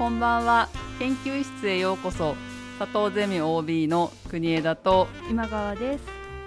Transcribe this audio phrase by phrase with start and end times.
[0.00, 0.70] こんばんは。
[0.98, 2.34] 研究室へようこそ。
[2.78, 6.04] 佐藤ゼミ OB の国枝と今川です。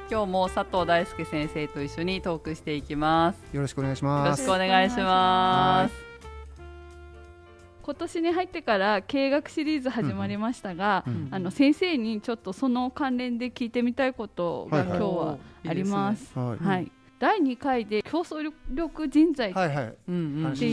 [0.09, 3.55] 今日も佐藤大輔先生と一緒にトークしていきます。
[3.55, 5.93] よろしくお願いしよろますしくお願いします。
[7.83, 11.27] 今年に入ってから経営学シリーズ始まりましたが、うん。
[11.29, 14.97] あの先生にちょっとその関連で聞いてみたいことがはいはい。
[14.97, 16.39] 今日はあります。
[16.39, 16.65] はい。
[16.65, 16.91] はい、
[17.23, 19.63] 第2回で競争力人材ってい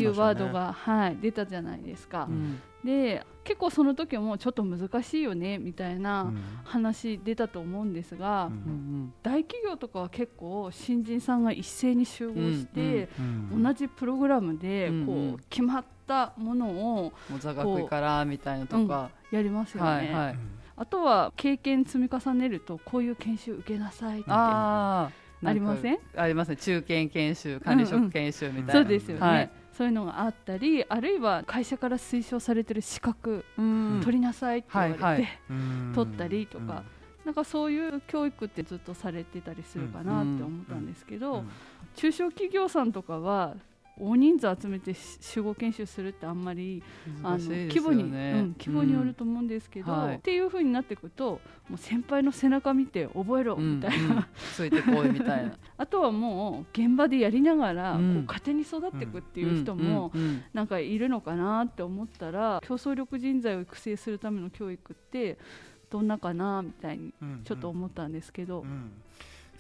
[0.07, 2.27] うワードが、はい、出たじゃないですか。
[2.29, 2.61] うん。
[2.85, 6.43] で結構その時もちょっと難しいよねみたいなうん。
[6.65, 8.53] 話出たと思うんですが、うん。
[8.53, 13.63] うん大企業とかは結構新人さんが一斉に集合して、うん。
[13.63, 19.89] 同じプログラムでうんこう、うん決まったものをもう座学からみたいなとか、やりますよね。
[19.89, 20.39] はいはい。
[20.81, 24.31] あとは経験積み重ねるとこういう研修受けなさいって
[25.45, 25.99] ありません？
[26.17, 26.57] ありますね。
[26.57, 29.51] 中堅研修管理職研修みたいな、そうですよね、はい。
[29.73, 34.01] そういうのがあったりあるいは会社から推奨されてる資格、うん。
[34.05, 35.39] 取りなさいって言われて、はいはい。
[35.51, 35.93] うん。
[35.95, 36.85] 取ったりとか、
[37.25, 41.51] なんかそういう教育ってずっとされてたりするかなって思ったんですけど、うん。
[41.97, 43.57] 中小企業さんとかは
[44.01, 46.83] 大人数集めてし集合研修するってあんまり
[47.23, 48.05] あの規模に、
[48.59, 50.17] 規模によると思うんですけど、うんはい。
[50.17, 54.27] っていう風になっていくともう先輩の背中見て覚えろみたいな、うんうん。
[54.55, 55.53] ついてこいみたいな。
[55.77, 58.15] あとはもう現場でやりながら、うん。
[58.15, 65.39] こう勝手に育っていくっていう人もうんうんなんかいるのかなって思ったら競争力人材を育成するための教育って
[65.91, 67.41] どんなかなみたいにうん。
[67.45, 68.91] ちょっと思ったんですけど、うん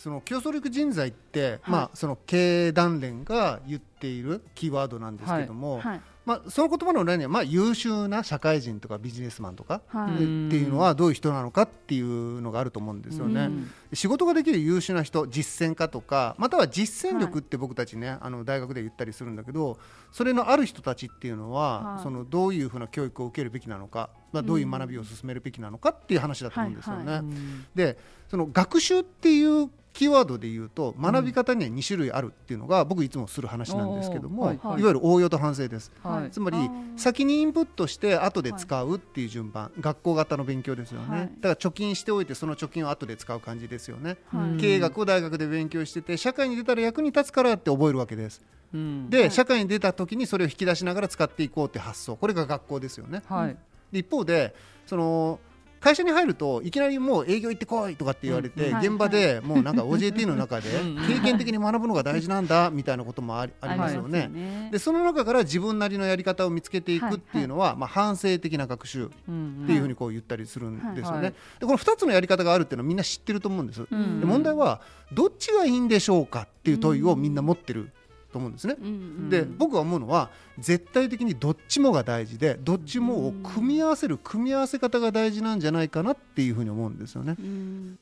[0.01, 10.15] その競争力人材って、まあその経営団連が言っているキーワードなんですけども、はいまあその言葉の裏にはまあ優秀な社会人とかビジネスマンとか、はい。
[10.15, 13.47] っていうのはどういう人なのかっていうのがあると思うんですよね。
[13.47, 13.71] うん。
[13.95, 19.77] 仕事ができる優秀な人実践家とかまたは実践力って僕たちね、あの大学で言ったりするんだけど
[20.13, 22.03] それのある人たちっていうのは、はい。
[22.05, 27.07] そのどういうふうな教育を受けるべきなのか、まあ、どういう学びを進めるべきなのかっていう話だと思うんですよね。
[27.07, 27.15] はい。
[27.17, 27.99] はうんで
[28.29, 35.93] その学習っていうキーワードで言うと学び方には2種類あるっていうのが僕いつもする話なんですけども、いわゆる応用と反省です。
[36.03, 36.59] はいつまり
[36.97, 41.27] 先にインプットして後で使うっていう順番、学校型の勉強ですよね、はい。
[41.27, 44.61] だから貯金しておいてその貯金を後で使う感じですよね、はい。
[44.61, 48.43] 経営学を大学で勉強してて社会に出たら役に立つからって覚えるわけです。
[48.75, 49.11] うん。
[49.11, 49.31] で、はい。
[49.31, 52.17] 社会に出た時にそれを引き出しながら使っていこうって発想。
[52.17, 53.23] これが学校ですよね。
[53.29, 53.57] はい。
[53.93, 54.55] で一方で
[54.87, 55.41] その
[55.81, 60.69] 会社に入るといきなりもう営業行ってこいとかって言われて、現場でもうなんか OJT の中で
[61.09, 64.29] 経験的に学ぶのが大事なんだみたいなこともありますよね。
[64.29, 71.23] ねでその中から自分なりのやり方を見つけていくっていうのは、まあ、反省的な学習うんっていうふうにこう言ったりするんですよね。
[71.23, 73.87] はいでこの2つのやり方があるっていうのはみんな知ってると思うんです。
[73.91, 74.21] うん。
[74.21, 74.81] で問題は
[75.13, 77.91] どっちがいいんでしょうかっていう問いをみんな持ってる
[78.31, 78.77] と思うんですね。
[78.81, 87.37] うんうんで僕が思うのは絶対的にどっちもが大事でどっちもを組み合わせる組み合わせ方が大事なんじゃないかなっていうふうに思うんですよね。
[87.39, 87.99] うん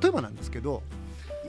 [0.00, 0.82] 例えばなんですけど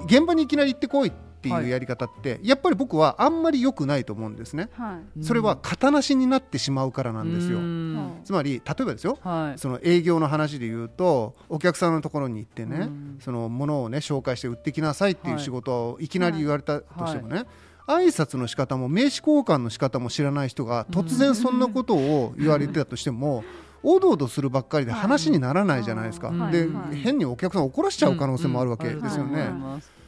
[0.06, 4.70] 現場にいきなり行ってこいっていうやり方って、やっぱり僕はあんまり良くないと思うんですね。
[4.74, 5.24] はい。
[5.24, 7.58] それは型なしになってしまうからなんですよ。
[7.58, 8.20] うん。
[8.24, 9.18] つまり例えばですよ。
[9.22, 9.60] はい。
[9.60, 13.18] その営業の話で言うとお客さんのところに行ってね、うん。
[13.20, 15.44] そのものをね紹介して売ってきなさいっていうはい。
[15.44, 17.46] 仕事をいきなり言われたとしてもね、
[17.88, 23.44] 挨拶の仕方も名刺交換の仕方も知らない人が突然そんなことを言われてたとしても、
[23.84, 26.52] おどおどするばっかりで話にならないじゃないですか、はい。
[26.52, 26.96] で、はい。
[26.98, 29.50] 変にお客さんを怒らしちゃう可能性もあるわけですよね。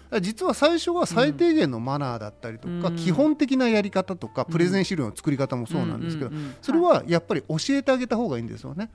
[0.10, 2.96] はい実は最初は最低限のマナーだったりとか、うん。
[2.96, 6.32] 基本的なやり方とか、プレゼン資料の作り方もそうなんですけど、
[6.62, 8.90] それはやっぱり教えてあげた方がいいんですよね。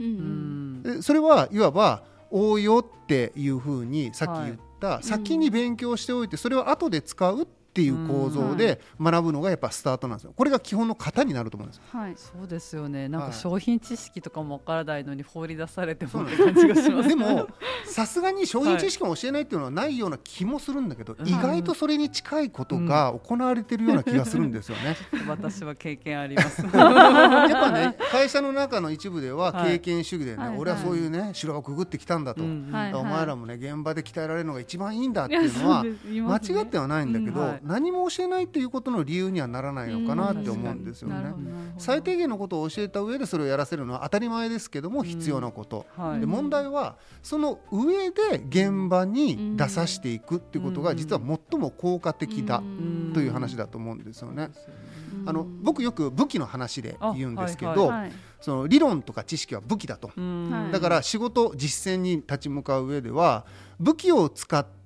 [1.03, 10.33] それはいわば応用っていうふうにさっき言った、先に勉強しておいてそれを後で使うっていう構造で学ぶのがやっぱスタートなんですよ。
[10.37, 11.81] これが基本の型になると思うんです。
[11.91, 12.15] はい。
[12.17, 13.09] そうですよね。
[13.09, 17.09] なんはいか商品知識とかもわからないのに放り出されてもって感じがします。
[17.09, 17.49] でも
[17.87, 21.29] さすがに商品知識も教えないっていうのはないような気もするんだけど、うん。
[21.29, 24.97] 意外とそれに近いことが行われてるような気がするんですよね。
[25.29, 26.63] 私は経験あります。
[26.65, 29.75] やっぱね会社の中の一部でははい。
[29.75, 41.33] 経験主義でね、はい俺はそういうね城をくぐってきたんだと、うんはいお前らもね現場で鍛えられるのが一番いいんだっていうのは 間違ってはないんだけど、うんはい何も教えないっていうことの理由にはならないのかなって思うんですよね。
[41.79, 46.21] 最低限のことを教えた上でそれをやらせるのは当たり前ですけども必要なこと、はい。
[46.21, 52.63] で問題はその上で現場に出させていくっていうことが実は最も効果的だ
[53.13, 54.51] という話だと思うんですよね。
[55.27, 60.11] あの僕よく武器の話で言うんですけど、あはいその理論とか知識は武器だと、
[60.71, 63.47] だから仕事実践に立ち向かう上では
[63.81, 64.84] 武器を使って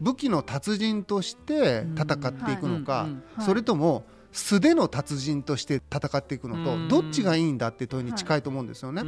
[0.00, 3.06] 武器の達人として戦っていくのか、
[3.40, 4.04] それとも
[4.34, 9.02] 素手の達人として戦っていくのとどっちがいいんだって問いに近いと思うんですよね。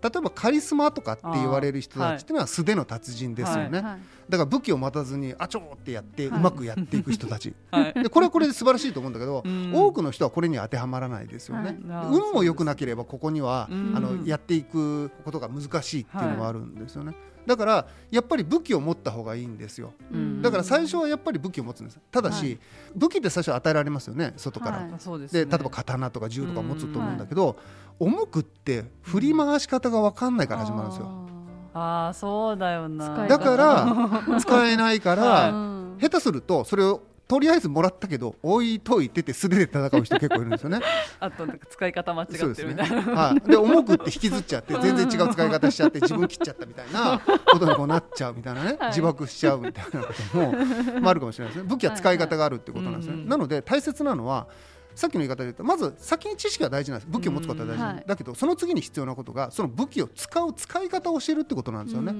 [0.00, 17.14] 例えばカリスマとかって言われる人たちっていうのは素手の達人ですよね、はい、だから武器を待たずにあちょーってやってうまくやっていく人たち、はい、でこれはこれで素晴らしいと思うんだけど、多くの人はこれに当てはまらないですよね、運も良くなければここにはあのやっていくことが難しいっていうのがあるんですよね。
[17.46, 19.94] だからやっぱり武器を持った方がいいんですよ、
[20.40, 22.00] だから最初はやっぱり武器を持つんです。
[22.10, 22.58] ただし、はい、
[22.94, 27.56] 武器って最初与えられますよね外から、はい、で、ね、例えば刀とか銃とか持つと思うんだけど、
[27.98, 31.28] 重くって振り回し方が分かんないから始まるんですよ。
[31.74, 33.26] ああそうだよな。
[33.26, 35.52] だから 使えないから、
[36.00, 40.80] 下手するとそれをとりあえずもらったけど置いといてて素手で戦う人結構いるんですよね。
[41.18, 42.96] あとなんか使い方間違ってるみたいな。
[43.02, 43.50] ね、はい。
[43.50, 47.20] で重くって引きずっちゃって全然違う使い方しちゃって自分切っちゃったみたいな
[47.50, 50.52] ことにこうなっちゃうみたいなね、はい、自爆しちゃうみたいなことも、
[51.00, 51.68] まあ、あるかもしれないですね。
[51.68, 53.12] 武器は使い方があるってことなんですね。
[53.12, 54.48] はいはい、なので大切なのは
[54.94, 57.10] さっきの言い方で言うとまず先に知識が大事なんです。
[57.10, 62.14] 武器を持つことは大事、はい、だけどその次に必要なことがその武器を使う使い方を教えるってことなんですよね。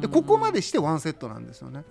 [0.00, 1.84] でここまでしてワンセットなんですよね。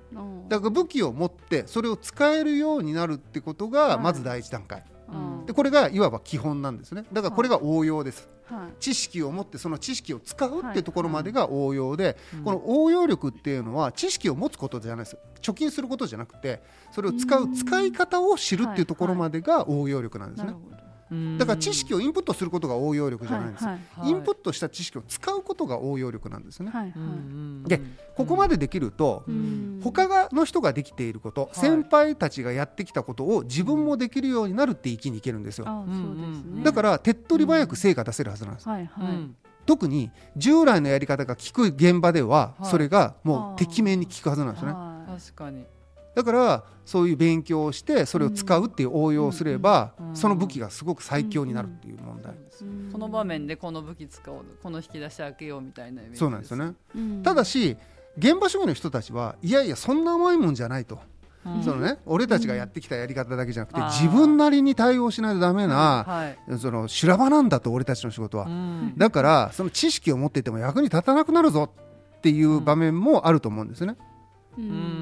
[0.48, 4.84] だから武器を持ってそれを使えるようになるってことがまず第一段階、
[5.45, 7.06] でこれがいわば基本なんですね。
[7.13, 16.62] だからこれが応用です、はい、知識を持ってその知識を使うってところまでが応用で、はいこの応用力っていうのは知識を持つことじゃないです貯金することじゃなくて
[16.92, 20.53] それを使う使い方を知るっていうところまでが応用力なんですね。
[21.38, 26.72] だから知識をインプットすることが応用力じゃないんです、はいはい、インプットした知識を使うことが応用力なんですね。
[26.72, 26.98] はいは
[27.66, 27.82] い、で
[28.16, 29.24] ここまでできると
[29.84, 35.66] 他の人ができていること、先輩たちがやってきたことを自分もできるようになるって生きにいけるんですよ。
[36.64, 38.70] だから手っ取り早く成果出せるはずなんです。
[38.70, 39.46] はいはい。
[39.66, 44.74] 特に従来のやり方が効く現場ではそれがもうてきめんに効くはずなんですね。
[44.74, 45.66] 確かに
[46.16, 56.74] だからそういう勉強をしてそれを使うっていう応用をすれば、その武器がすごく最強になるっていう問題です、この場面でこの武器使おうこの引き出し開けようみたいなイメージそうなんですよね、
[57.24, 57.78] ただし
[58.18, 61.00] 現場主義の人たちはいやいやそんな甘いもんじゃないと。
[61.64, 68.48] そのね、俺たちがやってきたやり方だけじゃなくて、自分なりに対応しないとだめな、その修羅場なんだと俺たちの仕事は、
[68.98, 71.72] だからその知識を持っていても役に立たなくなるぞ
[72.18, 73.96] っていう場面もあると思うんですね。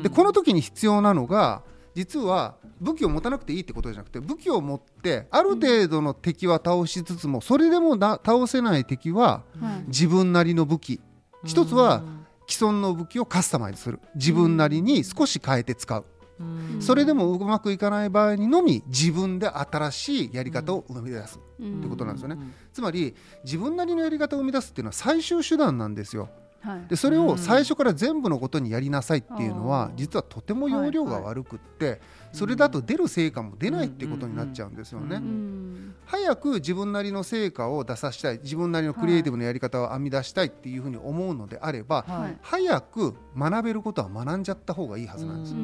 [0.01, 1.61] でこの時に必要なのが
[1.95, 9.43] 実は武器を持たなくていいってことじゃなくて武器を持ってある程度の敵は倒しつつもそれでも倒せない敵は
[9.87, 11.01] 自分なりの武器、
[11.43, 12.03] 一つは
[12.47, 13.99] 既存の武器をカスタマイズする。
[14.15, 16.05] 自分なりに少し変えて使う。
[16.79, 22.37] それでもうまくいかない場合にのみ自分で新しいやり方を生み出すってことなんですよね。
[22.73, 23.15] つまり
[23.45, 26.29] 自分なりのやり方を生み出すっていうのは最終手段なんですよ。
[26.87, 31.99] でそれを最初から全部のことにやりなさいっていうのは実はとても容量が悪くって
[32.33, 35.21] それだと出る成果も出ないってことになっちゃうんですよね。
[36.05, 38.39] 早く自分なりの成果を出させたい。
[38.43, 42.05] 自分なりのクリエイティブなやり方を編み出したいっていうふうに思うのであれば、
[42.41, 45.57] 早く学べることは学んじゃった方がいいはずなんですよ。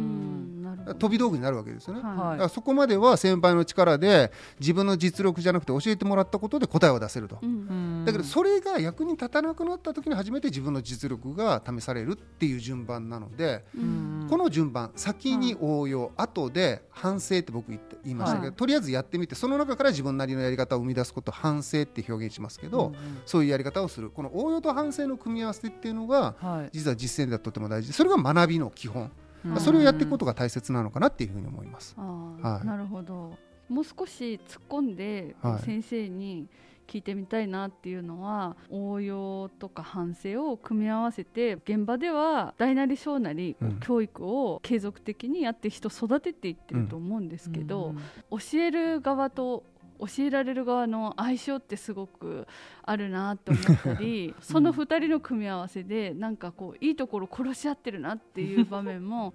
[0.97, 22.95] 飛び道具になるわけですよね、はい、そこまでは先輩の力で自分の実力じゃなくて教えてもらったことで答えを出せると、うん、だけどそれが役に立たなくなった時に初めて自分の実力が試されるっていう順番なので、うん、この順番先に応用、はい、後で反省って僕言って言いましたけど、はい、とりあえずやってみてその中から自分なりのやり方を生み出すこと反省って表現しますけど、うん
[23.25, 24.09] そういうやり方をする。
[24.09, 26.35] この応用と反省の組み合わせっていうのが、
[26.71, 27.89] 実は実践ではとても大事。
[27.89, 29.11] でそれが学びの基本。
[29.59, 31.95] それをやっていくことが大切なのかなっていうふうに思います。
[31.97, 33.37] はい、なるほど。
[33.69, 36.47] もう少し突っ込んで先生に
[36.89, 47.93] 聞いてみたいなっていうのは、応用とか反省を組み合わせて現場では大なり小なり、教育を継続的にやって人育てていってると思うんですけど、
[48.31, 49.63] 教える側と
[49.99, 52.47] 教えられる側の相性ってすごく
[52.83, 59.33] あるなって思ったり、 その2人の組み合わせでなんかこういいところ殺し合ってるなっていう場面も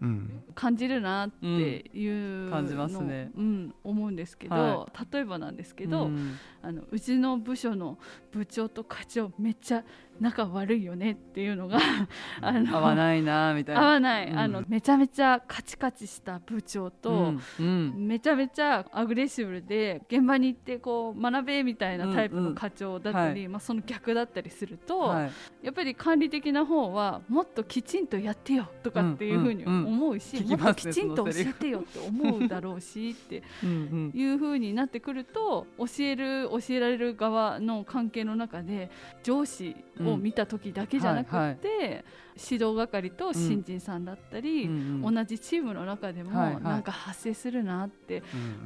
[0.54, 7.99] 感じるなっていう感じますね、うん、思うんですけど、はい、例えばなんですけど、うん、あのうちの部署の
[8.33, 9.85] 部長と課長めっちゃ
[10.21, 11.78] 仲悪いよねっていうのが
[12.40, 13.83] あの合わないなみたいな。
[13.83, 30.52] 合わない、うん、あのめちゃめちゃカチカチした部長と、めちゃめちゃアグレッシブで現場に行ってこう学べみたいなタイプの課長だったり、まあ、その逆だったりすると、はい、やっぱり管理的な方はもっときちんとやってよとかっていうふうに思うし、うんうん。
[30.52, 38.90] うん、もっときちんと教えてよって思うだろうしっていうふうになってくると教える教えられる側の関係の中で
[39.23, 39.76] 上司
[40.12, 42.04] を見た時だけじゃなくて、
[42.36, 45.02] 指導係と新人さんだったり、うん。
[45.14, 48.22] 同じチームの中でもなんか発生するなって、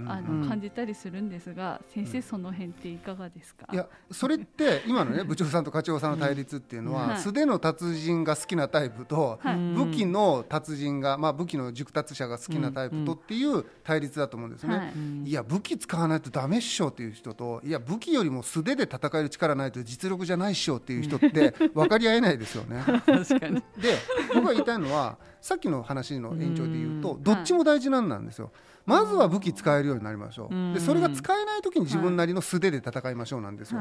[0.07, 3.67] あの感じたりするんですが、先生その辺っていかがですか？
[3.73, 9.39] いやそれって今のね 部長さんと課長さんの対立っていうのは、素手の達人が好きなタイプと、
[9.75, 14.93] 武器の達人が、まあ、武器の熟達者が好きなタイプとっていう対立だと思うんですね。
[15.25, 15.33] い。
[15.33, 22.83] や武器使わないとダメっしょっていう人といや武器よりも素手で戦える力ないと実力じゃないっしょっていう人って 分かり合えないですよね。
[22.85, 23.95] 確かにで
[24.35, 28.51] 僕が言いたいのはさっきの話の延長で言うとどっちも大事なんなんですよ。
[28.87, 30.73] まずは武器使えるようになりましょう。
[30.73, 33.81] でそれが使えない時に自分なりの素手で戦いましょうなんですよ、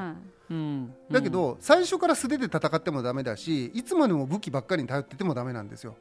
[1.10, 5.96] だけど最初から素手で戦ってもダメだしいつまでも武器ばっかりに頼っててもダメなんですよ、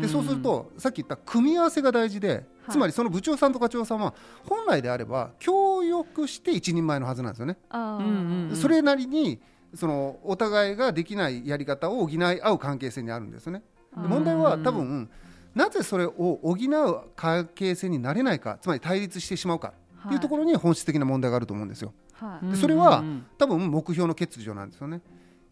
[0.00, 4.12] でそうするとさっき言った組み合わせが大事でつまりその部長さんと課長さんは
[4.48, 7.56] 本来であれば協力して一人前のはずなんですよね、
[8.56, 9.40] それなりに
[9.74, 13.62] そのお互いができないやり方を補い合う関係性にあるんですよね。
[13.94, 15.08] 問題は多分
[15.54, 19.72] なぜそれを補う関係性になれないかつまり対立してしまうか
[20.06, 21.94] っていうところに本質的な問題があると思うんですよ。
[22.12, 23.02] はい、でそれは
[23.38, 25.00] 多分目標の欠如なんですよね。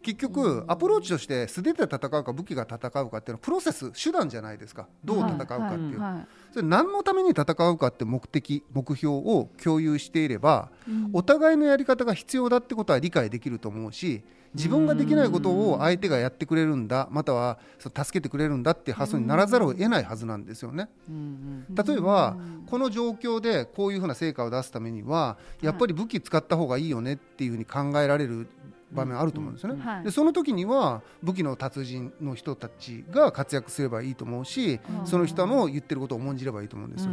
[0.01, 4.87] 結局アプローチとして素手で戦うか武器が戦うかっていうのはプロセス手段じゃないですか。
[5.03, 20.87] どう戦うかっていう、はいはい、それ何のために戦うかって目的目標を共有していれば、うん、お互いのやり方が必要だってことは理解できると思うし自分ができないことを相手がやってくれるんだまたは助けてくれるんだっていう発想にならざるを得ないはずなんですよね。
[21.09, 28.47] 例えばこの状況でこういうふうな成果を出すためにはやっぱり武器使った方がいいよねっていうふうに考えられる
[28.91, 37.11] 場面あると思うんですよね、でその時には武器の達人の人たちが活躍すればいいと思うし、その人の言ってることを重んじればいいと思うんですよ、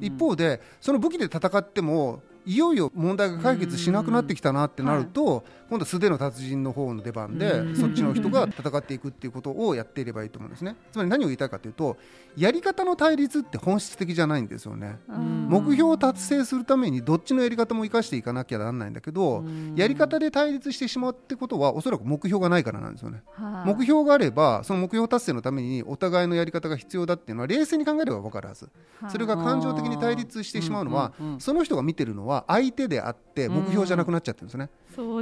[0.00, 10.76] 一方でその武器で戦ってもいよいよ問題が解決しなくなってきたなってなると、はい、今度素手の達人の方の出番でそっちの人が戦っていくっていうことをやっていればいいと思うんですね。
[10.90, 11.96] つまり何を言いたいかというと
[12.36, 14.98] やり方の対立って本質的じゃないんですよね。
[15.08, 19.44] 目標を達成するためにどっちのやり方も生かしていかなきゃならないんだけど
[19.76, 23.22] やり方で対立してしまうってことはおそらく目標がないからなんですよね。
[23.64, 28.68] 目標があればその目標達成のためにお互いのやり方が必要だっていうのは冷静に考えれば分かるはず。
[29.08, 34.62] それが感情的に対立してしまうのはその人が見てるのは相手であって目標じゃなくなっちゃってるんですね。
[34.62, 34.70] ね。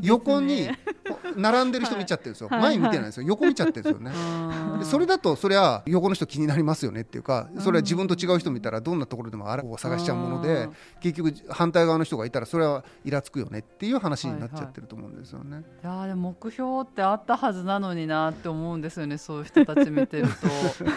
[0.03, 0.69] 横に
[1.37, 4.13] 並んでる人見ちゃってるんですよ、はい、前見てないんですよ、横見ちゃってるんですよね。
[4.85, 10.69] それだとそれは横の人気になりますよねっていうかそれは自分と違う人見たらどんなところでもあらを探しちゃうもので
[11.01, 15.57] 結局反対側の人がいたらそれはイラつくよねっていう話になっちゃってると思うんですよね。
[15.57, 15.87] はい。
[15.87, 20.47] はい、いやでも目標ってあったはずなのになって思うんですよねそういう人たち見てると。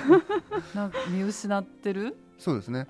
[0.75, 2.15] なんか見失ってる？
[2.39, 2.88] そうですね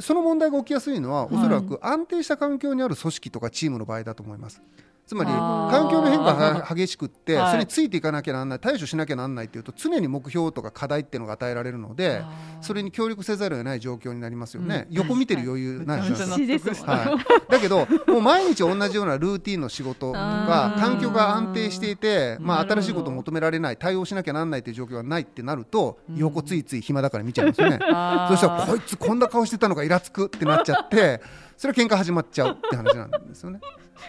[0.00, 4.62] その問題が起きやすいのは、おそらく安定した環境にある組織とかチームの場合だと思います。
[5.06, 12.24] つまり環境の変化が激しくって、それについていかなきゃなんない対処しなきゃなんないっていうと常に目標とか課題っていうのが与えられるので
[12.60, 16.22] それに協力せざるを得ない状況になりますよね、横見てる余裕ないです
[16.66, 17.16] よ、は
[17.48, 31.20] い、だけどもう毎日同じようなルーティンの仕事とか環境が安定していて、まあ、新しいことを求められない対応しなきゃなんないっていう状況がないってなると横ついつい暇だから見ちゃいますよね、そしたらこいつこんな顔してたのがイラつくってなっちゃって
[31.56, 33.60] それは喧嘩始まっちゃうって話なんですよね。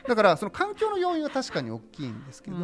[0.07, 2.57] だからその環境の要因は確かに大きいんですけど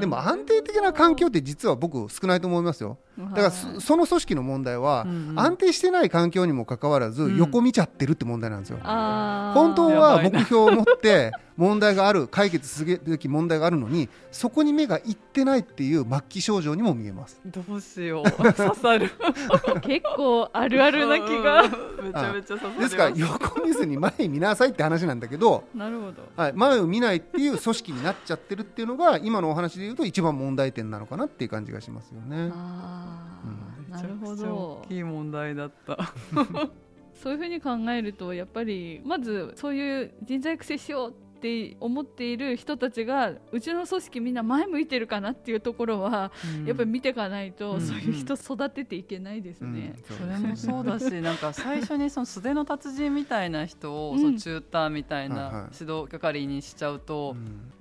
[0.00, 2.98] でも安定的な環境って実は僕少ないと思いますよ。
[3.18, 8.78] だからその組織の問題は安定してない環境にもかかわらず横見ちゃってるって問題なんですよ。
[8.78, 17.40] 本当は目標を持って問題がある解決すべき問題があるのにそこに目がいってないっていう末期症状にも見えます。
[17.44, 18.30] どうしよう。
[18.30, 19.10] 刺さる。
[19.82, 21.64] 結構あるあるな気が。
[21.64, 32.50] めちゃめちゃ刺さるですから横見ずに前見なさいって話なんだけどなるほど、はい、前を見ないっていう組織になっちゃってるっていうのが今のお話で言うと一番問題点なのかなっていう感じがしますよね。
[32.54, 33.40] あ
[33.88, 34.44] うん、なるほど
[34.84, 35.98] 大きい問題だった。
[37.20, 49.94] そういうふうに考えるとやっぱりまずそういう人材育成しようって思っている人たちがうちの組織みんな前向いてるかなっていうところは、うん、やっぱり見ていかないと、うん、そういう人育てていけないですね。
[50.10, 57.36] うん、それもそうだし なんか最初にその素手の達人みたいな人を、そのチューターみたいな指導係にしちゃうと、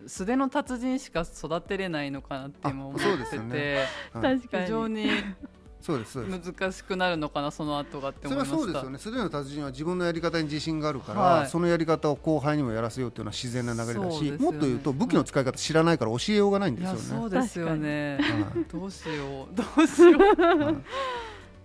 [0.06, 3.86] 素手の達人しか育てれないのかなって今思ってて、ね。
[4.14, 5.10] はい、非常に
[5.82, 8.98] そうです難しくなるのかなその後がって思いましそれはそうですよね。
[8.98, 17.00] すでの達人は自分のやり方に自信があるから、はい、そのやり方を後輩にもやらせようっていうのは自然な流れだし、ね、もっと言うと武器の使い方知らないから教えようがないんですよね。
[17.00, 18.20] そうですよね、
[18.72, 19.56] どうしよう。
[19.56, 20.84] どうしよう、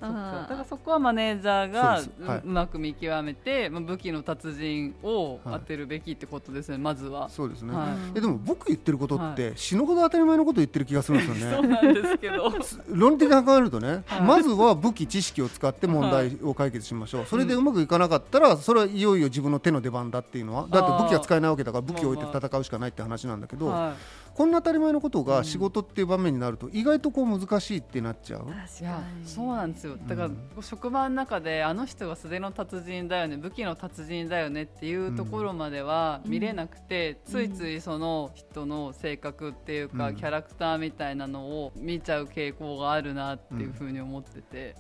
[0.03, 2.01] だからそこはマネージャーが
[2.43, 7.29] う,、まく見極めて、まあ、武器の達人を当てるべきってことですね、まずは。
[7.29, 7.73] そうですね、
[8.15, 11.57] えでも僕言ってることって、死ぬほど当たり前のこと言ってる気がするんですよね。
[11.57, 12.53] そうなんですけど。
[12.89, 23.93] 論理的に考えるとね、まずは武器知識を使って問題を解決しましょう、それでうまくいかなかったらそれはいよいよ自分の手の出番だっていうのはだって武器が使えないわけだから武器を置いて戦うしかないって話なんだけど、
[24.35, 28.47] こんな当たり前のことが仕事っていう場面になると意外とこう難しいってなっちゃう？
[28.47, 29.97] いやそうなんですよ。
[30.09, 44.77] だから、職場の中であの人が素手の達人だよね武器の達人だよねっていうところまでは見れなくて、ついついその人の性格っていうか、キャラクターみたいなのを見ちゃう傾向があるなっていうふうに思ってて。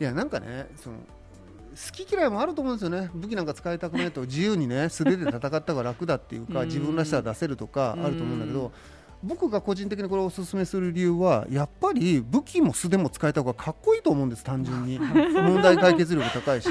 [0.00, 0.96] いやなんかねその
[1.70, 3.10] 好き嫌いもあると思うんですよね。
[3.14, 8.72] 武器なんか使いたくないと自由にね素手で戦った方が楽だっていうか自分らしさ出せるとかあると思うんだけど
[9.22, 14.98] 僕が個人的にこれをおすすめする理由はやっぱり武器も素でも使えた方がかっこいいと思うんです単純に。
[15.50, 16.68] 問題解決力高いし、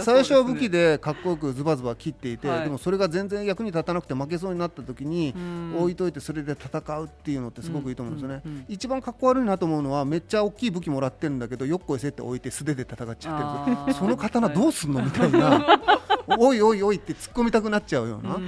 [0.00, 5.34] 最初は武器でかっこよくズバズバ切っていて、でもそれが全然役に立たなくて負けそうになった時に
[5.78, 13.94] 置いといてそれで戦うっていうのってすごくいいと思うんですよね、一番かっこ悪いなと思うのはめっちゃ大きい武器もらってるんだけどよっこいせって置いて素手で戦っちゃってる。
[13.94, 15.80] その刀どうすんのみたいな
[16.26, 18.38] おいおいおいって突っ込みたくなっちゃうような。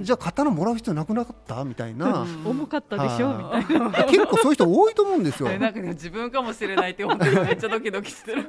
[0.00, 2.26] じゃあ刀もらう必要なくなかったみたいな。
[2.44, 3.28] 重かったでしょ。
[3.34, 5.48] みたいな結構そういう人多いと思うんですよ。
[5.58, 8.42] なんか、ね、自分かもしれないって本当にめっちゃドキドキしてる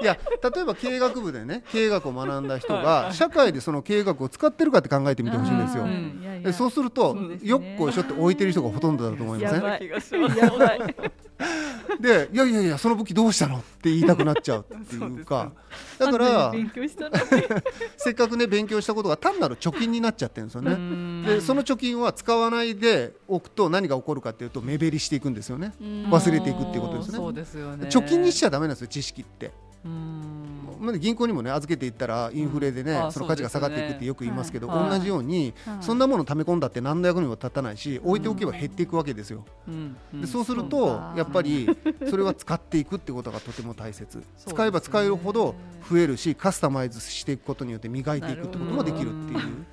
[0.00, 0.18] いや
[0.54, 9.62] 例えば経営学部でね経営学を学んだ人が社会でその経営学を使ってるかって考えてみてほしいんですよ、うそうするとよっこいしょって置いてる人がほとんどだと思いません？
[12.00, 15.52] でいやいやいやその武器どうしたのって言いたくなっちゃうっていうか。
[15.98, 16.52] だから
[17.96, 21.26] せっかくね勉強したことが単なる貯金になっちゃってるんですよね。
[21.26, 25.72] でその貯金は使わないでおくと何が起こるかっていうと目減りしていくんですよね。
[25.80, 27.18] 忘れていくっていうことですね。
[27.18, 29.52] 貯金にしちゃだめなんですよ知識って
[29.84, 39.44] まあ、銀行にもね預けていったらインフレでね、うん、その価値が下がっていくってよく言いますけど、はい、同じように、はい、そんなもの溜め込んだって何の役にも立たないし、置いておけば減っていくわけですよ。
[39.66, 41.68] うん、でそうするとやっぱり
[42.08, 45.54] それは使っていくってことがとても大切、使えば使えるほど
[45.88, 49.66] 増えるしカスタマイズしていくことによって磨いていくってこともできるっていう。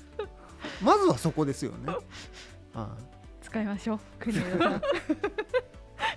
[0.81, 1.77] まずはそこですよね。
[1.87, 1.99] あ
[2.73, 2.87] あ
[3.41, 4.37] 使いましょう国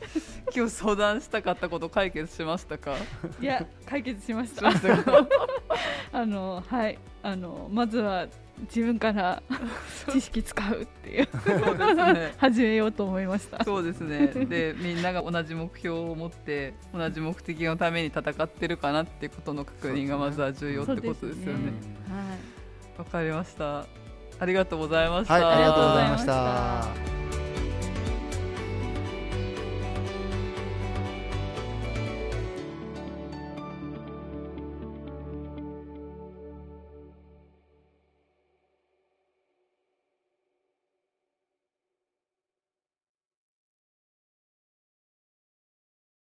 [0.55, 2.95] 今日相談したかったこと解決しましたか？
[3.41, 4.69] いや解決しました。
[6.13, 6.99] あのはい。
[7.23, 8.27] あのまずは
[8.63, 9.43] 自分から
[10.11, 11.29] 知識使うっていう。
[12.15, 13.63] ね、 始めようと思いました。
[13.65, 14.29] そうですね。
[14.29, 21.35] でみんなが同じ目標を持って同じ目的のために戦ってるかなっていうことの確認がまずは重要ってことですよね。
[21.37, 21.73] ね。
[22.09, 22.35] は
[22.97, 22.99] い。
[22.99, 23.87] わかりました。
[24.41, 25.35] ありがとうございました。
[25.35, 27.28] はい、ありがとうございました。